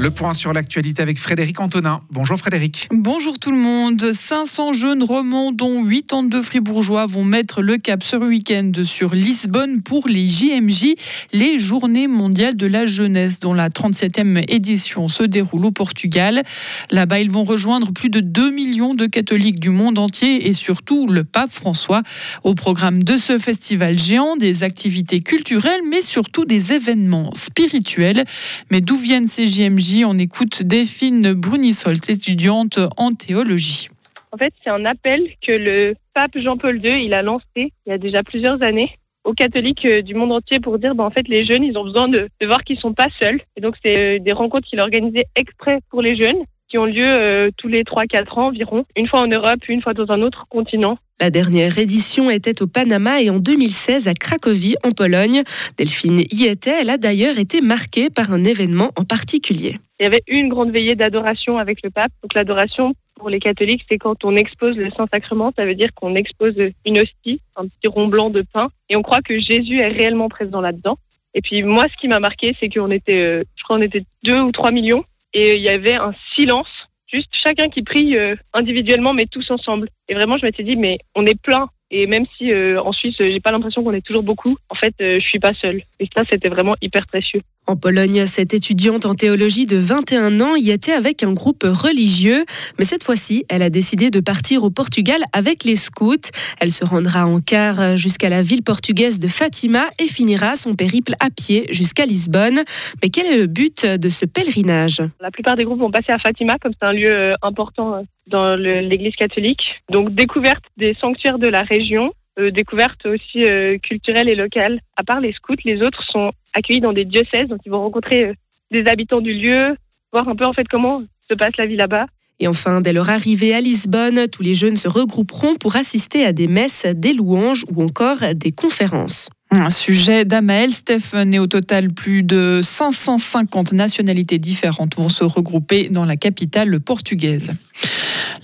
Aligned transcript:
Le 0.00 0.10
point 0.10 0.32
sur 0.32 0.54
l'actualité 0.54 1.02
avec 1.02 1.18
Frédéric 1.18 1.60
Antonin. 1.60 2.00
Bonjour 2.10 2.38
Frédéric. 2.38 2.88
Bonjour 2.90 3.38
tout 3.38 3.50
le 3.50 3.58
monde. 3.58 4.02
500 4.14 4.72
jeunes 4.72 5.02
romans, 5.02 5.52
dont 5.52 5.84
82 5.86 6.40
fribourgeois, 6.40 7.04
vont 7.04 7.22
mettre 7.22 7.60
le 7.60 7.76
cap 7.76 8.02
ce 8.02 8.16
week-end 8.16 8.72
sur 8.84 9.14
Lisbonne 9.14 9.82
pour 9.82 10.08
les 10.08 10.26
JMJ, 10.26 10.94
les 11.34 11.58
Journées 11.58 12.06
mondiales 12.06 12.56
de 12.56 12.66
la 12.66 12.86
jeunesse, 12.86 13.40
dont 13.40 13.52
la 13.52 13.68
37e 13.68 14.42
édition 14.48 15.08
se 15.08 15.22
déroule 15.22 15.66
au 15.66 15.70
Portugal. 15.70 16.44
Là-bas, 16.90 17.20
ils 17.20 17.30
vont 17.30 17.44
rejoindre 17.44 17.92
plus 17.92 18.08
de 18.08 18.20
2 18.20 18.52
millions 18.52 18.94
de 18.94 19.04
catholiques 19.04 19.60
du 19.60 19.68
monde 19.68 19.98
entier 19.98 20.48
et 20.48 20.54
surtout 20.54 21.08
le 21.08 21.24
pape 21.24 21.52
François. 21.52 22.02
Au 22.42 22.54
programme 22.54 23.04
de 23.04 23.18
ce 23.18 23.38
festival 23.38 23.98
géant, 23.98 24.38
des 24.38 24.62
activités 24.62 25.20
culturelles, 25.20 25.82
mais 25.90 26.00
surtout 26.00 26.46
des 26.46 26.72
événements 26.72 27.34
spirituels. 27.34 28.24
Mais 28.70 28.80
d'où 28.80 28.96
viennent 28.96 29.28
ces 29.28 29.46
JMJ 29.46 29.89
on 30.04 30.18
écoute 30.18 30.62
Delphine 30.62 31.34
Brunisol, 31.34 31.96
étudiante 32.08 32.78
en 32.96 33.12
théologie. 33.12 33.88
En 34.32 34.36
fait, 34.36 34.52
c'est 34.62 34.70
un 34.70 34.84
appel 34.84 35.20
que 35.44 35.52
le 35.52 35.94
pape 36.14 36.38
Jean-Paul 36.38 36.80
II 36.84 37.04
il 37.04 37.14
a 37.14 37.22
lancé 37.22 37.44
il 37.56 37.72
y 37.86 37.92
a 37.92 37.98
déjà 37.98 38.22
plusieurs 38.22 38.62
années 38.62 38.90
aux 39.24 39.32
catholiques 39.32 39.84
euh, 39.84 40.02
du 40.02 40.14
monde 40.14 40.32
entier 40.32 40.60
pour 40.60 40.78
dire 40.78 40.94
ben, 40.94 41.04
en 41.04 41.10
fait 41.10 41.28
les 41.28 41.44
jeunes 41.44 41.64
ils 41.64 41.76
ont 41.76 41.84
besoin 41.84 42.08
de, 42.08 42.28
voir 42.42 42.62
qu'ils 42.62 42.78
sont 42.78 42.94
pas 42.94 43.08
seuls. 43.20 43.40
Et 43.56 43.60
donc 43.60 43.74
c'est 43.82 43.98
euh, 43.98 44.18
des 44.20 44.32
rencontres 44.32 44.68
qu'il 44.68 44.78
a 44.80 44.82
organisées 44.82 45.24
exprès 45.36 45.80
pour 45.90 46.02
les 46.02 46.16
jeunes 46.16 46.42
qui 46.70 46.78
ont 46.78 46.86
lieu 46.86 47.06
euh, 47.06 47.50
tous 47.56 47.68
les 47.68 47.82
3-4 47.82 48.38
ans 48.38 48.46
environ, 48.46 48.86
une 48.96 49.08
fois 49.08 49.20
en 49.20 49.26
Europe, 49.26 49.68
une 49.68 49.82
fois 49.82 49.92
dans 49.92 50.10
un 50.12 50.22
autre 50.22 50.46
continent. 50.48 50.98
La 51.18 51.30
dernière 51.30 51.78
édition 51.78 52.30
était 52.30 52.62
au 52.62 52.66
Panama 52.66 53.20
et 53.20 53.28
en 53.28 53.38
2016 53.38 54.08
à 54.08 54.14
Cracovie, 54.14 54.76
en 54.84 54.92
Pologne. 54.92 55.42
Delphine 55.76 56.20
y 56.30 56.46
était. 56.46 56.80
Elle 56.80 56.90
a 56.90 56.96
d'ailleurs 56.96 57.38
été 57.38 57.60
marquée 57.60 58.08
par 58.08 58.32
un 58.32 58.44
événement 58.44 58.90
en 58.96 59.04
particulier. 59.04 59.74
Il 59.98 60.04
y 60.04 60.06
avait 60.06 60.22
une 60.28 60.48
grande 60.48 60.70
veillée 60.70 60.94
d'adoration 60.94 61.58
avec 61.58 61.82
le 61.82 61.90
pape. 61.90 62.12
Donc 62.22 62.32
l'adoration 62.34 62.94
pour 63.16 63.28
les 63.28 63.40
catholiques, 63.40 63.84
c'est 63.86 63.98
quand 63.98 64.24
on 64.24 64.34
expose 64.34 64.76
le 64.76 64.90
Saint-Sacrement, 64.96 65.52
ça 65.54 65.66
veut 65.66 65.74
dire 65.74 65.90
qu'on 65.94 66.14
expose 66.14 66.54
une 66.86 66.98
hostie, 66.98 67.42
un 67.54 67.66
petit 67.66 67.86
rond 67.86 68.08
blanc 68.08 68.30
de 68.30 68.42
pain, 68.50 68.68
et 68.88 68.96
on 68.96 69.02
croit 69.02 69.20
que 69.22 69.38
Jésus 69.38 69.78
est 69.78 69.88
réellement 69.88 70.30
présent 70.30 70.62
là-dedans. 70.62 70.96
Et 71.34 71.42
puis 71.42 71.62
moi, 71.62 71.84
ce 71.92 72.00
qui 72.00 72.08
m'a 72.08 72.18
marqué, 72.18 72.56
c'est 72.58 72.70
qu'on 72.70 72.90
était, 72.90 73.18
euh, 73.18 73.42
je 73.56 73.62
crois, 73.62 73.76
on 73.76 73.82
était 73.82 74.04
deux 74.24 74.40
ou 74.40 74.52
trois 74.52 74.70
millions, 74.70 75.04
et 75.34 75.56
il 75.56 75.62
y 75.62 75.68
avait 75.68 75.94
un 75.94 76.12
silence 76.34 76.68
juste 77.12 77.30
chacun 77.44 77.68
qui 77.68 77.82
prie 77.82 78.16
euh, 78.16 78.36
individuellement 78.54 79.12
mais 79.12 79.26
tous 79.26 79.50
ensemble. 79.50 79.88
Et 80.08 80.14
vraiment 80.14 80.38
je 80.38 80.46
m'étais 80.46 80.62
dit 80.62 80.76
mais 80.76 80.98
on 81.14 81.26
est 81.26 81.40
plein 81.40 81.68
et 81.90 82.06
même 82.06 82.24
si 82.36 82.52
euh, 82.52 82.80
en 82.82 82.92
Suisse 82.92 83.16
j'ai 83.18 83.40
pas 83.40 83.52
l'impression 83.52 83.82
qu'on 83.82 83.92
est 83.92 84.04
toujours 84.04 84.22
beaucoup, 84.22 84.56
en 84.68 84.74
fait 84.74 84.94
je 84.98 85.20
suis 85.20 85.38
pas 85.38 85.52
seule. 85.54 85.82
Et 85.98 86.08
ça 86.14 86.22
c'était 86.30 86.48
vraiment 86.48 86.76
hyper 86.82 87.06
précieux. 87.06 87.40
En 87.66 87.76
Pologne, 87.76 88.24
cette 88.26 88.54
étudiante 88.54 89.06
en 89.06 89.14
théologie 89.14 89.66
de 89.66 89.76
21 89.76 90.40
ans 90.40 90.56
y 90.56 90.70
était 90.70 90.92
avec 90.92 91.22
un 91.22 91.32
groupe 91.32 91.62
religieux, 91.62 92.44
mais 92.78 92.84
cette 92.84 93.04
fois-ci, 93.04 93.44
elle 93.48 93.62
a 93.62 93.70
décidé 93.70 94.10
de 94.10 94.18
partir 94.18 94.64
au 94.64 94.70
Portugal 94.70 95.20
avec 95.32 95.64
les 95.64 95.76
scouts. 95.76 96.30
Elle 96.60 96.72
se 96.72 96.84
rendra 96.84 97.26
en 97.26 97.40
car 97.40 97.96
jusqu'à 97.96 98.28
la 98.28 98.42
ville 98.42 98.62
portugaise 98.62 99.20
de 99.20 99.28
Fatima 99.28 99.84
et 99.98 100.08
finira 100.08 100.56
son 100.56 100.74
périple 100.74 101.14
à 101.20 101.28
pied 101.30 101.66
jusqu'à 101.70 102.06
Lisbonne. 102.06 102.60
Mais 103.02 103.08
quel 103.08 103.26
est 103.26 103.38
le 103.38 103.46
but 103.46 103.86
de 103.86 104.08
ce 104.08 104.24
pèlerinage? 104.24 105.00
La 105.20 105.30
plupart 105.30 105.56
des 105.56 105.64
groupes 105.64 105.80
vont 105.80 105.90
passer 105.90 106.12
à 106.12 106.18
Fatima, 106.18 106.58
comme 106.60 106.72
c'est 106.72 106.86
un 106.86 106.92
lieu 106.92 107.12
euh, 107.12 107.34
important 107.42 107.94
euh, 107.94 108.02
dans 108.26 108.54
l'église 108.56 109.14
catholique. 109.16 109.62
Donc 109.90 110.14
découverte 110.14 110.64
des 110.76 110.94
sanctuaires 111.00 111.38
de 111.38 111.48
la 111.48 111.62
région, 111.62 112.12
euh, 112.38 112.50
découverte 112.50 113.04
aussi 113.06 113.44
euh, 113.44 113.78
culturelle 113.78 114.28
et 114.28 114.34
locale. 114.34 114.80
À 114.96 115.02
part 115.02 115.20
les 115.20 115.32
scouts, 115.32 115.56
les 115.64 115.82
autres 115.82 116.02
sont 116.10 116.32
accueillis 116.54 116.80
dans 116.80 116.92
des 116.92 117.04
diocèses, 117.04 117.48
donc 117.48 117.60
ils 117.66 117.70
vont 117.70 117.80
rencontrer 117.80 118.24
euh, 118.24 118.34
des 118.70 118.84
habitants 118.86 119.20
du 119.20 119.34
lieu, 119.34 119.76
voir 120.12 120.28
un 120.28 120.36
peu 120.36 120.44
en 120.44 120.52
fait 120.52 120.66
comment 120.68 121.02
se 121.28 121.34
passe 121.34 121.56
la 121.58 121.66
vie 121.66 121.76
là-bas. 121.76 122.06
Et 122.38 122.48
enfin, 122.48 122.80
dès 122.80 122.92
leur 122.92 123.10
arrivée 123.10 123.54
à 123.54 123.60
Lisbonne, 123.60 124.28
tous 124.28 124.42
les 124.42 124.54
jeunes 124.54 124.76
se 124.76 124.88
regrouperont 124.88 125.56
pour 125.56 125.76
assister 125.76 126.24
à 126.24 126.32
des 126.32 126.46
messes, 126.46 126.86
des 126.86 127.12
louanges 127.12 127.64
ou 127.70 127.82
encore 127.82 128.18
des 128.34 128.52
conférences. 128.52 129.28
Un 129.52 129.70
sujet 129.70 130.24
d'Amael 130.24 130.70
Stephen 130.70 131.34
et 131.34 131.40
au 131.40 131.48
total 131.48 131.90
plus 131.90 132.22
de 132.22 132.60
550 132.62 133.72
nationalités 133.72 134.38
différentes 134.38 134.94
vont 134.94 135.08
se 135.08 135.24
regrouper 135.24 135.88
dans 135.88 136.04
la 136.04 136.14
capitale 136.14 136.78
portugaise. 136.78 137.52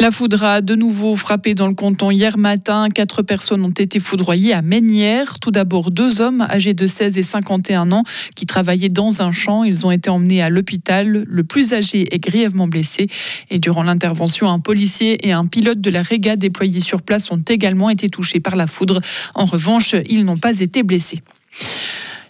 La 0.01 0.11
foudre 0.11 0.43
a 0.43 0.61
de 0.61 0.75
nouveau 0.75 1.15
frappé 1.15 1.55
dans 1.55 1.69
le 1.69 1.75
canton 1.75 2.11
hier 2.11 2.37
matin. 2.37 2.89
Quatre 2.93 3.23
personnes 3.23 3.65
ont 3.65 3.71
été 3.71 4.01
foudroyées 4.01 4.53
à 4.53 4.63
Ménière. 4.63 5.39
Tout 5.39 5.51
d'abord, 5.51 5.91
deux 5.91 6.21
hommes 6.21 6.43
âgés 6.51 6.75
de 6.75 6.87
16 6.87 7.17
et 7.17 7.23
51 7.23 7.93
ans 7.93 8.03
qui 8.35 8.45
travaillaient 8.45 8.89
dans 8.89 9.23
un 9.23 9.33
champ. 9.33 9.65
Ils 9.65 9.87
ont 9.87 9.91
été 9.91 10.11
emmenés 10.11 10.43
à 10.43 10.51
l'hôpital. 10.51 11.25
Le 11.27 11.45
plus 11.45 11.73
âgé 11.73 12.13
est 12.15 12.19
grièvement 12.19 12.67
blessé. 12.67 13.09
Et 13.51 13.59
durant 13.59 13.85
l'intervention, 13.85 14.51
un 14.51 14.59
policier 14.59 15.27
et 15.27 15.33
un 15.33 15.47
pilote 15.47 15.81
de 15.81 15.91
la 15.91 16.03
réga 16.03 16.37
déployés 16.37 16.81
sur 16.81 17.01
place 17.01 17.31
ont 17.31 17.43
également 17.49 17.89
été 17.89 18.09
touchés 18.09 18.41
par 18.41 18.57
la 18.57 18.67
foudre. 18.67 19.01
En 19.35 19.45
revanche, 19.45 19.95
ils 20.09 20.25
n'ont 20.25 20.39
pas 20.39 20.61
été 20.61 20.83
blessés 20.83 20.96
blessés. 20.97 21.23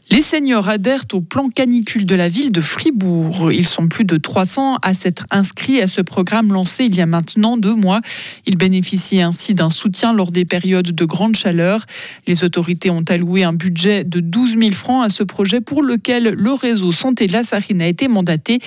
Les 0.08 0.22
seniors 0.22 0.68
adhèrent 0.68 1.04
au 1.14 1.20
plan 1.20 1.48
canicule 1.48 2.06
de 2.06 2.14
la 2.14 2.28
ville 2.28 2.52
de 2.52 2.60
Fribourg. 2.60 3.50
Ils 3.50 3.66
sont 3.66 3.88
plus 3.88 4.04
de 4.04 4.16
300 4.16 4.76
à 4.80 4.94
s'être 4.94 5.26
inscrits 5.32 5.82
à 5.82 5.88
ce 5.88 6.00
programme 6.00 6.52
lancé 6.52 6.84
il 6.84 6.94
y 6.94 7.00
a 7.00 7.06
maintenant 7.06 7.56
deux 7.56 7.74
mois. 7.74 8.00
Ils 8.46 8.56
bénéficient 8.56 9.20
ainsi 9.20 9.52
d'un 9.54 9.68
soutien 9.68 10.12
lors 10.12 10.30
des 10.30 10.44
périodes 10.44 10.92
de 10.92 11.04
grande 11.04 11.34
chaleur. 11.34 11.84
Les 12.28 12.44
autorités 12.44 12.88
ont 12.88 13.02
alloué 13.08 13.42
un 13.42 13.52
budget 13.52 14.04
de 14.04 14.20
12 14.20 14.56
000 14.56 14.70
francs 14.70 15.04
à 15.04 15.08
ce 15.08 15.24
projet 15.24 15.60
pour 15.60 15.82
lequel 15.82 16.22
le 16.22 16.52
réseau 16.52 16.92
Santé 16.92 17.26
Lassarine 17.26 17.82
a 17.82 17.88
été 17.88 18.06
mandaté. 18.06 18.60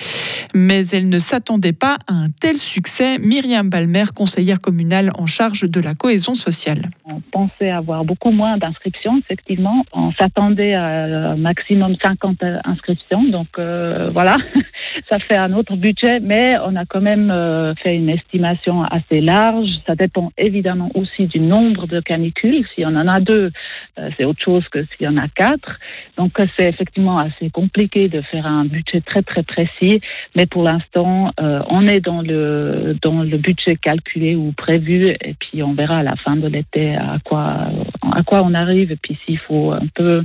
Mais 0.54 0.86
elle 0.88 1.08
ne 1.08 1.18
s'attendait 1.18 1.72
pas 1.72 1.96
à 2.06 2.12
un 2.12 2.28
tel 2.28 2.58
succès. 2.58 3.18
Myriam 3.18 3.70
Balmer, 3.70 4.04
conseillère 4.14 4.60
communale 4.60 5.10
en 5.16 5.24
charge 5.24 5.62
de 5.62 5.80
la 5.80 5.94
cohésion 5.94 6.34
sociale. 6.34 6.90
On 7.06 7.22
pensait 7.32 7.70
avoir 7.70 8.04
beaucoup 8.04 8.30
moins 8.30 8.58
d'inscriptions, 8.58 9.18
effectivement. 9.18 9.86
On 9.94 10.12
s'attendait 10.12 10.74
à 10.74 11.30
maximum 11.40 11.96
50 12.02 12.42
inscriptions. 12.64 13.24
Donc 13.24 13.48
euh, 13.58 14.10
voilà, 14.12 14.36
ça 15.10 15.18
fait 15.18 15.36
un 15.36 15.52
autre 15.52 15.76
budget, 15.76 16.20
mais 16.20 16.56
on 16.64 16.76
a 16.76 16.84
quand 16.84 17.00
même 17.00 17.30
euh, 17.30 17.74
fait 17.76 17.96
une 17.96 18.08
estimation 18.08 18.84
assez 18.84 19.20
large. 19.20 19.68
Ça 19.86 19.94
dépend 19.94 20.30
évidemment 20.38 20.90
aussi 20.94 21.26
du 21.26 21.40
nombre 21.40 21.86
de 21.86 22.00
canicules. 22.00 22.64
Si 22.74 22.84
on 22.84 22.94
en 22.94 23.08
a 23.08 23.20
deux, 23.20 23.50
euh, 23.98 24.10
c'est 24.16 24.24
autre 24.24 24.42
chose 24.42 24.66
que 24.68 24.84
s'il 24.84 25.06
y 25.06 25.08
en 25.08 25.16
a 25.16 25.28
quatre. 25.28 25.78
Donc 26.16 26.32
c'est 26.56 26.68
effectivement 26.68 27.18
assez 27.18 27.50
compliqué 27.50 28.08
de 28.08 28.20
faire 28.20 28.46
un 28.46 28.64
budget 28.64 29.00
très 29.00 29.22
très 29.22 29.42
précis, 29.42 30.00
mais 30.36 30.46
pour 30.46 30.62
l'instant, 30.62 31.32
on 31.38 31.86
est 31.86 32.00
dans 32.00 32.20
le 32.20 32.96
dans 33.02 33.22
le 33.22 33.38
budget 33.38 33.76
calculé 33.76 34.34
ou 34.36 34.52
prévu, 34.52 35.08
et 35.08 35.34
puis 35.38 35.62
on 35.62 35.72
verra 35.72 35.98
à 35.98 36.02
la 36.02 36.16
fin 36.16 36.36
de 36.36 36.46
l'été 36.46 36.94
à 36.94 37.18
quoi 37.24 37.68
à 38.14 38.22
quoi 38.22 38.42
on 38.44 38.54
arrive, 38.54 38.92
et 38.92 38.96
puis 38.96 39.18
s'il 39.24 39.38
faut 39.38 39.72
un 39.72 39.86
peu 39.94 40.24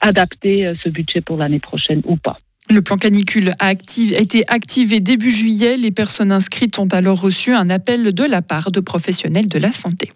adapter 0.00 0.66
euh, 0.66 0.74
ce 0.82 0.88
budget 0.88 1.20
pour 1.20 1.36
l'année 1.36 1.60
prochaine 1.60 2.02
ou 2.04 2.16
pas. 2.16 2.38
Le 2.68 2.82
plan 2.82 2.96
canicule 2.96 3.52
a, 3.60 3.72
été 3.72 4.42
activé 4.48 4.98
début 4.98 5.30
juillet. 5.30 5.76
Les 5.76 5.92
personnes 5.92 6.32
inscrites 6.32 6.78
ont 6.80 6.88
alors 6.88 7.20
reçu 7.20 7.52
un 7.52 7.70
appel 7.70 8.12
de 8.12 8.24
la 8.24 8.42
part 8.42 8.72
de 8.72 8.80
professionnels 8.80 9.48
de 9.48 9.58
la 9.58 9.70
santé. 9.70 10.10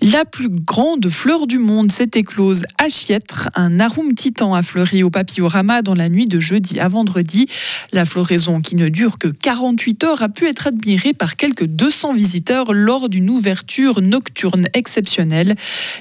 La 0.00 0.24
plus 0.24 0.48
grande 0.48 1.08
fleur 1.08 1.46
du 1.46 1.58
monde 1.58 1.92
s'est 1.92 2.10
éclose 2.14 2.62
à 2.78 2.88
Chiètre. 2.88 3.50
Un 3.54 3.78
arum 3.78 4.14
titan 4.14 4.54
a 4.54 4.62
fleuri 4.62 5.02
au 5.02 5.10
papillorama 5.10 5.82
dans 5.82 5.94
la 5.94 6.08
nuit 6.08 6.26
de 6.26 6.40
jeudi 6.40 6.80
à 6.80 6.88
vendredi. 6.88 7.46
La 7.92 8.04
floraison, 8.04 8.60
qui 8.60 8.74
ne 8.74 8.88
dure 8.88 9.18
que 9.18 9.28
48 9.28 10.04
heures, 10.04 10.22
a 10.22 10.28
pu 10.28 10.46
être 10.46 10.66
admirée 10.66 11.12
par 11.12 11.36
quelques 11.36 11.66
200 11.66 12.14
visiteurs 12.14 12.72
lors 12.72 13.08
d'une 13.08 13.30
ouverture 13.30 14.00
nocturne 14.00 14.66
exceptionnelle. 14.72 15.56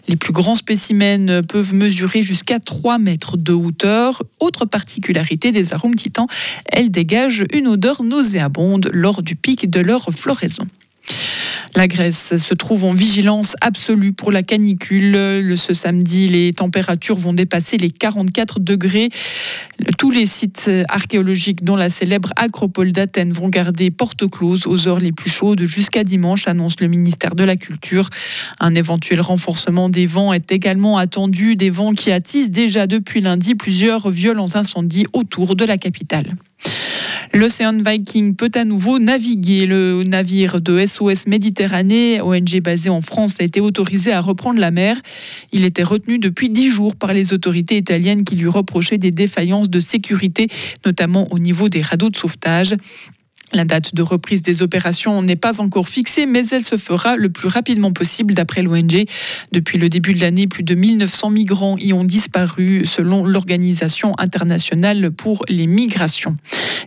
Les 0.08 0.16
plus 0.16 0.34
grands 0.34 0.56
spécimens 0.56 1.42
peuvent 1.44 1.74
mesurer 1.74 2.24
jusqu'à 2.24 2.60
3 2.60 2.98
mètres 2.98 3.38
de 3.38 3.54
hauteur. 3.54 4.24
Autre 4.40 4.66
particularité 4.66 5.52
des 5.52 5.74
arômes 5.74 5.96
titans, 5.96 6.28
elles 6.66 6.92
dégagent 6.92 7.44
une 7.54 7.68
odeur 7.68 8.04
nauséabonde 8.04 8.90
lors 8.94 9.22
du 9.22 9.36
pic 9.36 9.70
de 9.70 9.80
leur 9.80 10.10
floraison. 10.12 10.66
La 11.76 11.88
Grèce 11.88 12.38
se 12.38 12.54
trouve 12.54 12.84
en 12.84 12.94
vigilance 12.94 13.56
absolue 13.62 14.12
pour 14.12 14.32
la 14.32 14.44
canicule. 14.44 15.12
Le, 15.12 15.56
ce 15.56 15.74
samedi, 15.74 16.28
les 16.28 16.52
températures 16.52 17.18
vont 17.18 17.34
dépasser 17.34 17.78
les 17.78 17.90
44 17.90 18.60
degrés. 18.60 19.10
Tous 19.98 20.12
les 20.12 20.26
sites 20.26 20.70
archéologiques, 20.90 21.64
dont 21.64 21.78
la 21.78 21.90
célèbre 21.90 22.30
Acropole 22.36 22.92
d'Athènes, 22.92 23.32
vont 23.32 23.48
garder 23.48 23.90
porte 23.90 24.30
close 24.30 24.68
aux 24.68 24.88
heures 24.88 25.00
les 25.00 25.14
plus 25.14 25.30
chaudes 25.30 25.64
jusqu'à 25.64 26.04
dimanche, 26.04 26.48
annonce 26.48 26.80
le 26.82 26.88
ministère 26.88 27.36
de 27.36 27.44
la 27.46 27.56
Culture. 27.56 28.10
Un 28.60 28.76
éventuel 28.76 29.22
renforcement 29.22 29.90
des 29.90 30.08
vents 30.08 30.34
est 30.34 30.52
également 30.52 30.98
attendu, 30.98 31.56
des 31.56 31.70
vents 31.70 31.94
qui 31.94 32.12
attisent 32.12 32.52
déjà 32.52 32.86
depuis 32.86 33.22
lundi 33.22 33.56
plusieurs 33.56 34.10
violents 34.10 34.56
incendies 34.56 35.08
autour 35.14 35.56
de 35.56 35.64
la 35.64 35.78
capitale. 35.78 36.36
L'Océan 37.34 37.82
Viking 37.82 38.36
peut 38.36 38.52
à 38.56 38.66
nouveau 38.66 39.00
naviguer. 39.00 39.66
Le 39.66 40.04
navire 40.04 40.60
de 40.60 40.86
SOS 40.86 41.28
Méditerranée, 41.28 42.20
ONG 42.20 42.60
basé 42.62 42.90
en 42.90 43.02
France, 43.02 43.38
a 43.40 43.44
été 43.44 43.62
autorisé 43.62 44.12
à 44.12 44.20
reprendre 44.20 44.60
la 44.60 44.70
mer. 44.70 44.98
Il 45.54 45.64
était 45.64 45.84
retenu 45.84 46.20
depuis 46.20 46.50
dix 46.50 46.70
jours 46.70 46.94
par 46.94 47.14
les 47.14 47.32
autorités 47.32 47.78
italiennes 47.78 48.26
qui 48.26 48.36
lui 48.36 48.50
reprochaient 48.50 48.98
des 48.98 49.12
défaillances 49.12 49.70
de 49.70 49.80
sécurité, 49.80 50.48
notamment 50.86 51.26
au 51.32 51.40
niveau 51.40 51.70
des 51.70 51.82
radeaux 51.82 52.10
de 52.10 52.18
sauvetage. 52.18 52.76
La 53.54 53.66
date 53.66 53.94
de 53.94 54.02
reprise 54.02 54.42
des 54.42 54.62
opérations 54.62 55.22
n'est 55.22 55.36
pas 55.36 55.60
encore 55.60 55.90
fixée, 55.90 56.26
mais 56.26 56.44
elle 56.52 56.64
se 56.64 56.78
fera 56.78 57.18
le 57.18 57.30
plus 57.30 57.48
rapidement 57.48 57.92
possible 57.92 58.34
d'après 58.34 58.64
l'ONG. 58.64 59.06
Depuis 59.52 59.78
le 59.78 59.90
début 59.90 60.14
de 60.14 60.22
l'année, 60.22 60.48
plus 60.48 60.64
de 60.64 60.74
1900 60.74 61.30
migrants 61.32 61.78
y 61.78 61.92
ont 61.92 62.06
disparu 62.06 62.86
selon 62.86 63.26
l'Organisation 63.26 64.14
internationale 64.18 65.12
pour 65.12 65.44
les 65.50 65.68
migrations. 65.68 66.38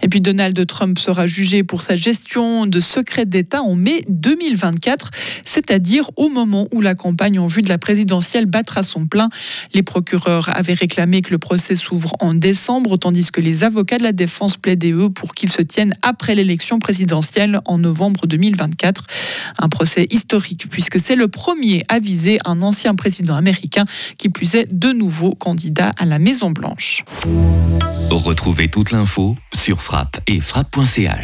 Et 0.03 0.09
puis 0.09 0.21
Donald 0.21 0.67
Trump 0.67 0.99
sera 0.99 1.27
jugé 1.27 1.65
pour 1.65 1.83
sa 1.83 1.97
gestion 1.97 2.67
de 2.67 2.81
secrets 2.81 3.27
d'État 3.27 3.63
en 3.63 3.75
mai 3.75 4.03
2024, 4.09 5.11
c'est-à-dire 5.45 6.11
au 6.17 6.29
moment 6.29 6.67
où 6.73 6.81
la 6.81 6.95
campagne 6.95 7.39
en 7.39 7.47
vue 7.47 7.63
de 7.63 7.69
la 7.69 7.79
présidentielle 7.79 8.47
battra 8.47 8.83
son 8.83 9.07
plein. 9.07 9.29
Les 9.73 9.83
procureurs 9.83 10.55
avaient 10.57 10.75
réclamé 10.75 11.23
que 11.23 11.31
le 11.31 11.39
procès 11.39 11.75
s'ouvre 11.75 12.13
en 12.21 12.35
décembre, 12.35 12.97
tandis 12.97 13.31
que 13.31 13.41
les 13.41 13.65
avocats 13.65 13.99
de 13.99 14.03
la 14.03 14.13
défense 14.13 14.57
plaidaient 14.57 14.93
eux 14.93 15.11
pour 15.11 15.35
qu'il 15.35 15.51
se 15.51 15.63
tienne 15.63 15.95
après 16.03 16.35
l'élection 16.55 16.79
présidentielle 16.79 17.61
en 17.65 17.79
novembre 17.79 18.29
2024. 18.29 19.07
Un 19.59 19.69
procès 19.69 20.07
historique 20.11 20.67
puisque 20.71 21.01
c'est 21.01 21.17
le 21.17 21.27
premier 21.27 21.85
à 21.89 21.99
viser 21.99 22.39
un 22.45 22.63
ancien 22.63 22.95
président 22.95 23.35
américain 23.35 23.87
qui 24.19 24.29
plus 24.29 24.55
est 24.55 24.73
de 24.73 24.93
nouveau 24.93 25.35
candidat 25.35 25.91
à 25.99 26.05
la 26.05 26.21
Maison 26.21 26.53
Blanche. 26.53 27.03
Retrouvez 28.09 28.69
toute 28.69 28.93
l'info 28.93 29.35
sur 29.53 29.83
frappe 29.83 30.21
et 30.29 30.41
frappe.ch. 30.41 31.11